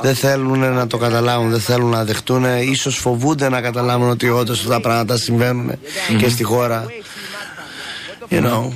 [0.00, 2.44] δεν θέλουν να το καταλάβουν, δεν θέλουν να δεχτούν.
[2.70, 5.70] Ίσως φοβούνται να καταλάβουν ότι όντως αυτά τα πράγματα συμβαίνουν
[6.18, 6.86] και στη χώρα.
[8.30, 8.68] You know.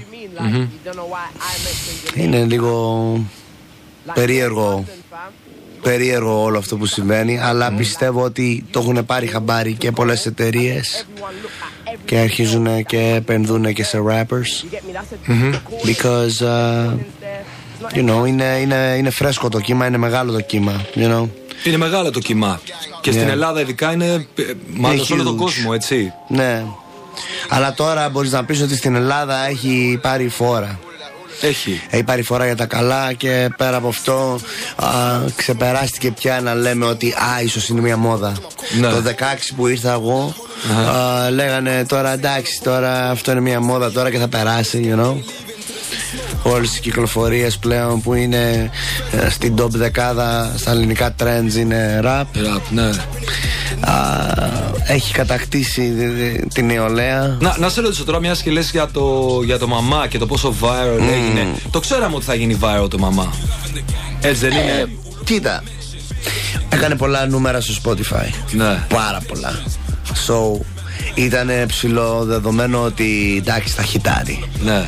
[2.14, 3.20] Είναι λίγο
[4.14, 4.85] περίεργο
[5.83, 11.07] περίεργο όλο αυτό που συμβαίνει αλλά πιστεύω ότι το έχουν πάρει χαμπάρι και πολλές εταιρείες
[12.05, 14.64] και αρχίζουν και επενδύουν και σε rappers.
[15.87, 16.97] Because, uh,
[17.94, 21.29] you know, είναι, είναι, είναι φρέσκο το κύμα, είναι μεγάλο το κύμα, you know.
[21.64, 22.61] Είναι μεγάλο το κύμα.
[23.01, 23.31] Και στην Yeah.
[23.31, 24.05] Ελλάδα, ειδικά, είναι.
[24.35, 24.42] ε,
[24.75, 25.38] Μάλλον σε όλο τον huge.
[25.38, 26.12] κόσμο, έτσι.
[26.29, 26.64] Ναι.
[27.49, 30.79] Αλλά τώρα μπορείς να πεις ότι στην Ελλάδα έχει πάρει φόρα.
[31.40, 31.83] Έχει.
[31.90, 34.40] Έχει πάρει φορά για τα καλά και πέρα από αυτό
[34.77, 34.88] α,
[35.37, 38.33] ξεπεράστηκε πια να λέμε ότι α, ίσως είναι μια μόδα.
[38.81, 38.88] Ναι.
[38.88, 39.12] Το 16
[39.57, 40.35] που ήρθα εγώ
[40.88, 45.14] α, λέγανε τώρα εντάξει τώρα αυτό είναι μια μόδα τώρα και θα περάσει, you know.
[46.42, 48.70] Όλες οι κυκλοφορίες πλέον που είναι
[49.12, 52.24] ε, στην top δεκάδα στα ελληνικά trends είναι rap.
[52.33, 52.90] Ραπ, ναι.
[53.81, 53.93] Α,
[54.87, 57.37] έχει κατακτήσει ε, την νεολαία.
[57.41, 60.27] Να, να σε ρωτήσω τώρα, μιας και λες για το, για το μαμά και το
[60.27, 61.55] πόσο viral έγινε.
[61.71, 63.33] Το ξέραμε ότι θα γίνει viral το μαμά.
[64.21, 64.87] Έτσι δεν είναι; Ε,
[65.25, 65.62] κοίτα,
[66.69, 68.33] έκανε πολλά νούμερα στο Spotify.
[68.51, 68.85] Ναι.
[68.88, 69.62] Πάρα πολλά.
[70.27, 70.61] So,
[71.14, 74.45] ήταν ψιλοδεδομένο ότι εντάξει θα χιτάρει.
[74.61, 74.85] Ναι.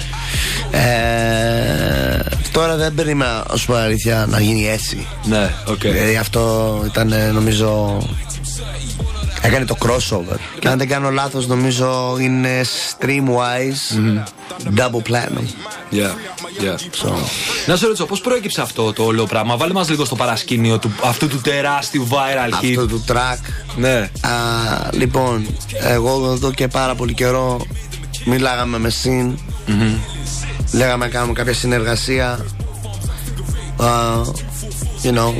[0.70, 2.20] Ε,
[2.52, 5.06] τώρα δεν περίμενα, να σου πω αλήθεια, να γίνει έτσι.
[5.24, 5.80] Ναι, οκ.
[5.80, 7.98] Δηλαδή αυτό ήταν ε, νομίζω
[9.42, 13.98] Έκανε το crossover Και αν δεν κάνω λάθος νομίζω είναι stream-wise
[14.76, 15.44] Double platinum
[15.92, 16.14] Yeah,
[16.62, 16.76] yeah.
[17.02, 17.12] so,
[17.66, 20.92] Να σε ρωτήσω, πώς προέκυψε αυτό το όλο πράγμα; Βάλε μας λίγο στο παρασκήνιο του,
[21.04, 22.68] αυτού του τεράστιου viral hit.
[22.68, 23.38] Αυτό του track
[23.76, 23.96] Ναι.
[23.98, 24.30] Α,
[24.90, 25.46] λοιπόν,
[25.80, 27.66] εγώ εδώ και πάρα πολύ καιρό
[28.24, 29.38] μιλάγαμε με συν.
[30.72, 32.46] Λέγαμε να κάνουμε κάποια συνεργασία.
[33.76, 33.86] Α,
[35.02, 35.32] you know.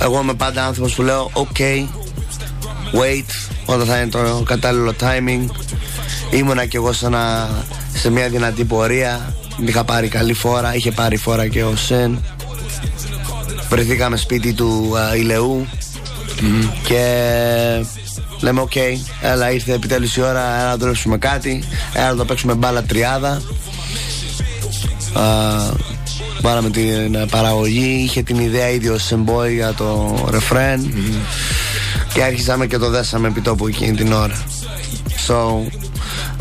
[0.00, 1.86] Εγώ είμαι πάντα άνθρωπος που λέω: OK,
[2.92, 3.24] wait,
[3.66, 5.44] όταν θα είναι το κατάλληλο timing.
[6.30, 9.34] Ήμουνα κι εγώ σε, ένα- σε μια δυνατή πορεία.
[9.66, 12.24] Είχα πάρει καλή φόρα, είχε πάρει φόρα και ο Sin.
[13.68, 15.66] Βρεθήκαμε σπίτι του α, iLLEOo
[16.84, 17.04] και
[18.40, 18.72] λέμε: Οκ,
[19.22, 20.58] έλα, ήρθε επιτέλους η ώρα.
[20.58, 21.64] Έλα να δουλέψουμε κάτι.
[21.92, 23.42] Έλα να το παίξουμε μπάλα τριάδα.
[25.12, 25.22] Α,
[26.42, 28.00] Πήραμε την παραγωγή.
[28.04, 30.92] Είχε την ιδέα ήδη ο Sin Boy για το ρεφρέν.
[32.12, 34.44] Και άρχισαμε και το δέσαμε επί τόπου εκείνη την ώρα.
[35.26, 35.34] So,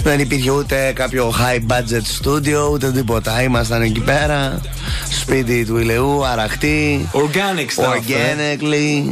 [0.03, 3.41] δεν υπήρχε ούτε κάποιο high budget studio ούτε τίποτα.
[3.41, 4.61] Ήμασταν εκεί πέρα,
[5.21, 7.09] σπίτι του ηλαιού, αραχτή.
[7.13, 7.93] Organic stuff.
[7.93, 7.99] ε.
[7.99, 9.03] Organically.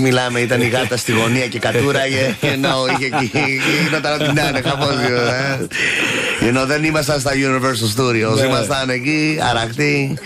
[0.00, 2.36] Μιλάμε, ήταν η γάτα στη γωνία και κατούραγε.
[2.40, 3.60] Ενώ είχε εκεί.
[3.84, 5.66] Γινόταν ό,τι να είναι, χαμός, ε.
[6.46, 8.36] Ενώ δεν ήμασταν στα Universal Studios.
[8.36, 8.46] Ναι.
[8.46, 10.18] Ήμασταν εκεί, αραχτή.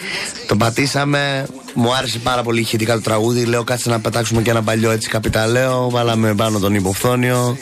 [0.46, 1.46] Το πατήσαμε.
[1.78, 3.44] Μου άρεσε πάρα πολύ ηχητικά το τραγούδι.
[3.44, 5.90] Λέω κάτσε να πετάξουμε και ένα παλιό έτσι καπιταλαίο.
[5.90, 7.56] Βάλαμε πάνω τον υποφθόνιο.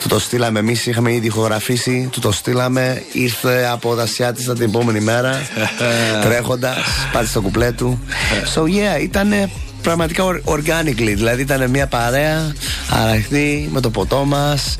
[0.00, 0.86] Του το στείλαμε εμείς.
[0.86, 2.08] Είχαμε ήδη ηχογραφήσει.
[2.12, 3.02] Του το στείλαμε.
[3.12, 5.42] Ήρθε από τα Ασιάτιστα την επόμενη μέρα.
[6.24, 6.76] Τρέχοντας.
[7.12, 7.98] Πάτησε το κουπλέ του.
[8.54, 9.50] So yeah, ήταν
[9.82, 11.12] πραγματικά or- organically.
[11.14, 12.52] Δηλαδή ήταν μια παρέα
[12.90, 14.76] αραχτή με το ποτό μας.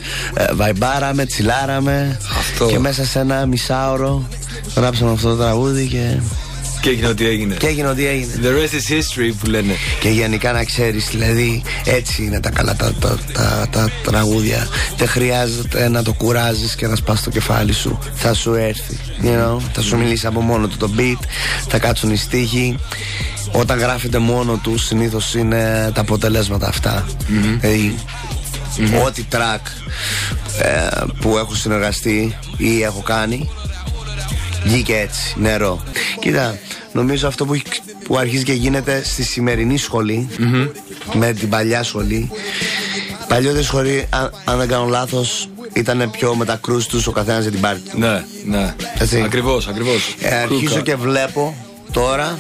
[0.55, 2.19] βαϊμπάραμε, τσιλάραμε.
[2.39, 2.67] Αυτό.
[2.67, 4.29] Και μέσα σε ένα μισάωρο
[4.77, 6.19] γράψαμε αυτό το τραγούδι και,
[6.85, 7.55] Και έγινε ό,τι έγινε.
[7.55, 8.33] και έγινε ό,τι έγινε.
[8.43, 9.75] The rest is history που λένε.
[10.01, 14.69] Και γενικά να ξέρεις, δηλαδή έτσι είναι τα καλά τα, τα, τα, τα τραγούδια.
[14.97, 17.99] Δεν χρειάζεται να το κουράζεις και να σπάς το κεφάλι σου.
[18.15, 18.99] Θα σου έρθει.
[19.23, 19.61] You know?
[19.73, 21.25] Θα σου μιλήσει από μόνο του το beat,
[21.69, 22.79] θα κάτσουν οι στίχοι.
[23.53, 27.07] Όταν γράφεται μόνο τους, συνήθως είναι τα αποτελέσματα αυτά.
[27.61, 27.95] Δηλαδή,
[29.07, 29.67] ό,τι track
[30.63, 30.89] ε,
[31.21, 33.51] που έχω συνεργαστεί ή έχω κάνει
[34.65, 35.83] Βγήκε έτσι, νερό.
[36.21, 36.59] Κοίτα,
[36.93, 37.65] νομίζω αυτό που, έχει-
[38.05, 40.29] που αρχίζει και γίνεται στη σημερινή σχολή,
[41.15, 42.31] με την παλιά σχολή.
[43.29, 47.43] Παλιότερη σχολή, αν, αν δεν κάνω λάθος, ήταν πιο με τα κρούς τους ο καθένας
[47.43, 47.99] για την πάρτι του.
[47.99, 48.75] Ναι, ναι.
[48.99, 49.21] Έτσι.
[49.21, 50.15] Ακριβώς, ακριβώς.
[50.21, 51.55] Ε, αρχίζω και βλέπω
[51.93, 52.39] τώρα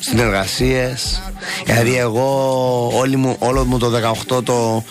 [0.00, 0.94] συνεργασίε.
[1.64, 4.84] Δηλαδή, εγώ όλη μου, όλο μου το 18 το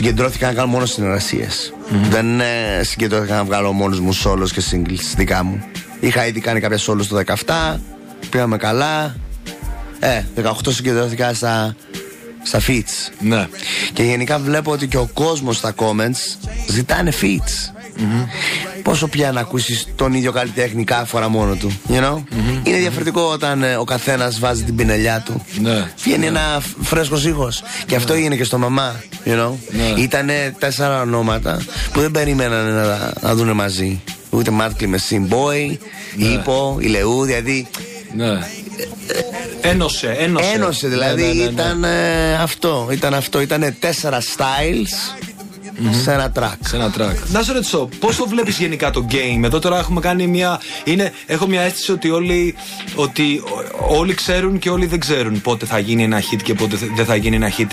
[0.00, 1.72] συγκεντρώθηκα να κάνω μόνο συνεργασίες.
[2.10, 5.64] Δεν ε, συγκεντρώθηκα να βγάλω μόνος μου solos και singles δικά μου.
[6.00, 7.78] Είχα ήδη κάνει κάποια solos το 17,
[8.30, 9.16] πήγαμε καλά.
[9.98, 11.76] Ε, 18 συγκεντρώθηκα στα,
[12.42, 13.12] στα feats.
[13.20, 13.48] Ναι.
[13.92, 17.79] Και γενικά βλέπω ότι και ο κόσμος στα comments ζητάνε feats.
[18.82, 21.80] Πόσο πια να ακούσεις τον ίδιο καλλιτέχνη κάθε φορά μόνο του.
[21.88, 22.22] You know?
[22.62, 25.44] Είναι διαφορετικό όταν ε, ο καθένας βάζει την πινελιά του.
[25.60, 25.90] Ναι.
[26.02, 27.62] Βγαίνει ένα φρέσκο ήχος.
[27.86, 29.00] Και αυτό έγινε και στο μαμά.
[29.24, 29.52] You know?
[29.70, 30.00] Ναι.
[30.02, 31.60] Ήτανε τέσσερα ονόματα
[31.92, 34.00] που δεν περίμεναν να, να δουν μαζί.
[34.30, 35.76] Ούτε Μάτκλι με Simboy,
[36.16, 37.66] Ήπο, Ηλεού, δηλαδή.
[38.16, 38.38] Ναι.
[39.60, 40.50] Ένωσε, ένωσε.
[40.54, 41.50] Ένωσε δηλαδή, Ναι, ναι, ναι, ναι.
[41.52, 42.88] ήταν ε, αυτό.
[42.90, 43.40] Ήταν αυτό.
[43.40, 45.20] Ήταν τέσσερα styles
[46.02, 46.56] σε ένα track.
[46.60, 47.14] Σε ένα track.
[47.32, 50.60] Να σε ρωτήσω, πώς το βλέπεις γενικά το game; Εδώ τώρα έχουμε κάνει μια.
[50.84, 52.54] Είναι, έχω μια αίσθηση ότι όλοι,
[52.94, 53.42] ότι
[53.88, 57.16] όλοι ξέρουν και όλοι δεν ξέρουν πότε θα γίνει ένα hit και πότε δεν θα
[57.16, 57.72] γίνει ένα hit.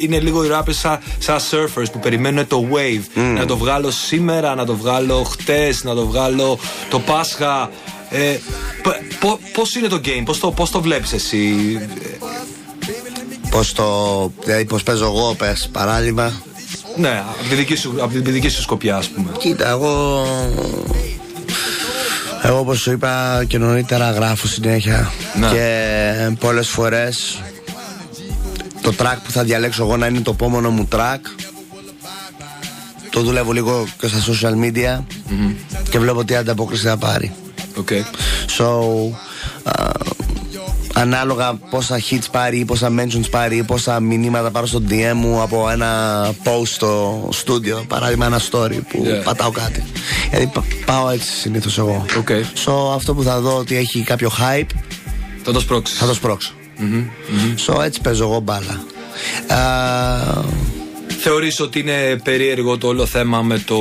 [0.00, 3.20] Είναι λίγο οι rappers σαν, σαν surfers που περιμένουν το wave.
[3.34, 6.58] Να το βγάλω σήμερα, να το βγάλω χτες, να το βγάλω
[6.90, 7.70] το Πάσχα.
[8.10, 8.36] Ε,
[9.52, 11.54] Πώς είναι το game, πώς το, πώς το βλέπεις εσύ,
[13.50, 14.32] Πώς το.
[14.44, 16.32] Δηλαδή, πώς παίζω εγώ, πες παράδειγμα.
[16.98, 19.30] Ναι, από τη δική σου, από τη δική σου σκοπιά, ας πούμε.
[19.38, 20.24] Κοίτα, εγώ.
[22.42, 25.48] Εγώ όπως σου είπα και νωρίτερα γράφω συνέχεια ναι.
[25.48, 27.42] και πολλές φορές
[28.82, 31.18] το track που θα διαλέξω εγώ να είναι το επόμενο μου track
[33.10, 35.04] το δουλεύω λίγο και στα social media
[35.90, 37.32] και βλέπω τι ανταπόκριση θα πάρει.
[37.76, 38.02] Okay.
[38.58, 38.68] So,
[39.64, 40.17] uh,
[41.00, 45.40] ανάλογα πόσα hits πάρει ή πόσα mentions πάρει ή πόσα μηνύματα πάρω στο DM μου
[45.42, 49.24] από ένα post στο studio, παράδειγμα ένα story που yeah.
[49.24, 49.84] πατάω κάτι.
[50.30, 50.52] Δηλαδή
[50.86, 52.04] πάω έτσι συνήθως εγώ.
[52.08, 52.42] Okay.
[52.66, 54.70] So, αυτό που θα δω ότι έχει κάποιο hype
[55.42, 55.94] θα το σπρώξω.
[55.94, 56.52] Θα το σπρώξω.
[56.78, 57.72] Mm-hmm.
[57.72, 58.84] So, έτσι παίζω εγώ μπάλα.
[59.48, 60.44] Uh,
[61.20, 63.76] Θεωρείς ότι είναι περίεργο το όλο θέμα με το.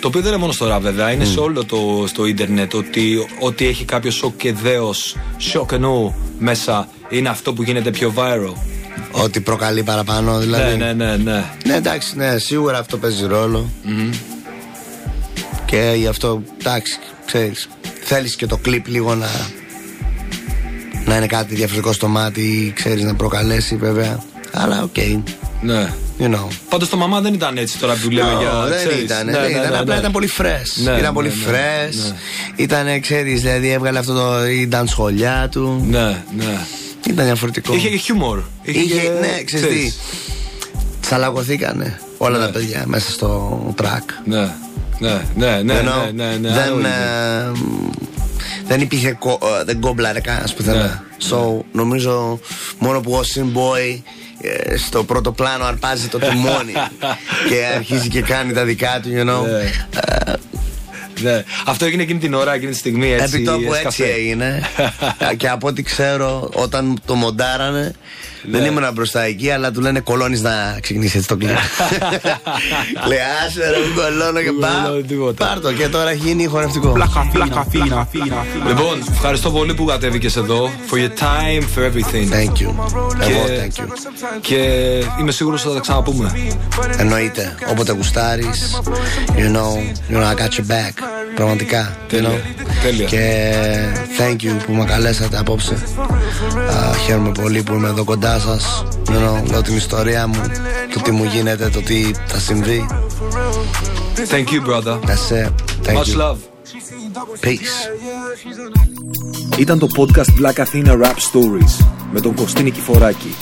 [0.00, 2.74] Το οποίο δεν είναι μόνο στο ραβ, βέβαια, είναι σε όλο το στο ίντερνετ.
[2.74, 8.12] Ότι, ότι έχει κάποιος σοκ και δέος, σοκ εννοώ μέσα, είναι αυτό που γίνεται πιο
[8.16, 8.52] viral.
[9.10, 10.76] Ότι προκαλεί παραπάνω, δηλαδή.
[10.76, 11.16] Ναι, ναι, ναι.
[11.16, 13.26] Ναι, ναι εντάξει, ναι, σίγουρα αυτό παίζει
[15.64, 17.68] Και γι' αυτό, εντάξει, ξέρεις.
[18.02, 19.28] Θέλεις και το κλιπ λίγο να.
[21.04, 24.22] να είναι κάτι διαφορετικό στο μάτι, ξέρεις να προκαλέσει βέβαια.
[24.52, 24.96] Αλλά οκ.
[25.60, 25.92] Ναι.
[26.18, 26.46] You know.
[26.68, 28.66] Πάντως το μαμά δεν ήταν έτσι τώρα που λέμε για.
[28.68, 29.02] Δεν ξέρεις.
[29.02, 29.26] ήταν.
[29.26, 29.70] Ναι, δεν ναι, ήταν.
[29.70, 30.00] Ναι, απλά ναι.
[30.00, 30.82] ήταν πολύ fresh.
[30.84, 32.12] Ναι, ήταν πολύ fresh.
[32.56, 34.46] Ήταν, ξέρεις, δηλαδή έβγαλε αυτό το.
[34.46, 35.84] ήταν σχολιά του.
[35.88, 36.58] Ναι, ναι.
[37.06, 37.74] Ήταν διαφορετικό.
[37.74, 38.42] Είχε και χιούμορ.
[38.62, 39.92] Είχε, Είχε ναι, ξέρεις τι.
[41.00, 44.04] Τσαλακωθήκανε όλα τα παιδιά μέσα στο track.
[44.24, 44.50] Ναι,
[44.98, 45.82] ναι, ναι, ναι.
[45.82, 47.52] ναι, ναι, ναι δεν, ε,
[48.66, 49.08] δεν υπήρχε.
[49.08, 51.04] Ε, δεν κόμπλαρε κανένας πουθενά.
[51.30, 52.40] So νομίζω
[52.78, 53.20] μόνο που ο
[53.54, 53.98] Boy ε,
[54.76, 56.72] στο πρώτο πλάνο αρπάζει το τιμόνι
[57.48, 59.46] και αρχίζει και κάνει τα δικά του, you know.
[59.46, 59.70] Ναι.
[60.00, 60.32] Ε,
[61.20, 61.44] ναι.
[61.66, 63.34] Αυτό έγινε εκείνη την ώρα, εκείνη τη στιγμή έτσι.
[63.36, 64.62] Επί τόπου έτσι έγινε.
[65.36, 67.94] και από ό,τι ξέρω, όταν το μοντάρανε,
[68.42, 68.66] δεν ναι.
[68.66, 71.48] ήμουν μπροστά εκεί, αλλά του λένε κολώνεις να ξεκινήσεις έτσι το κλειπ.
[73.08, 75.32] Λέει, άσε ρε, κολώνω και πάω.
[75.32, 76.96] Πάρτο και τώρα έχει γίνει χορευτικό.
[78.66, 80.70] Λοιπόν, ευχαριστώ πολύ που κατέβηκες εδώ.
[80.90, 82.32] For your time, for everything.
[82.32, 82.74] Thank you.
[83.20, 83.86] Εγώ, thank you.
[84.40, 84.56] Και
[85.20, 86.32] είμαι σίγουρος ότι θα τα ξαναπούμε.
[86.96, 87.54] Εννοείται.
[87.70, 88.80] Όποτε γουστάρεις,
[89.36, 89.72] you know,
[90.10, 90.92] you know, I got your back.
[91.34, 91.96] Πραγματικά.
[92.08, 92.42] Τέλεια.
[92.82, 93.06] Τέλεια.
[93.06, 93.52] Και
[94.18, 95.82] thank you που με καλέσατε απόψε.
[97.06, 98.84] Χαίρομαι πολύ που είμαι εδώ κοντά σας.
[99.50, 100.40] Λέω την ιστορία μου,
[100.94, 102.86] το τι μου γίνεται, το τι θα συμβεί.
[104.30, 104.98] Thank you, brother.
[105.06, 105.52] That's it.
[105.84, 106.18] Thank Much you.
[106.18, 106.36] love.
[107.40, 107.76] Peace.
[109.58, 113.34] Ήταν το podcast Black Athena Rap Stories με τον Κωστή Νικηφοράκη.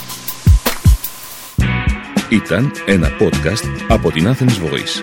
[2.28, 5.02] Ήταν ένα podcast από την Athens Voice.